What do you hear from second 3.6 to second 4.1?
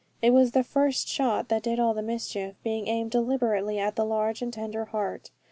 at the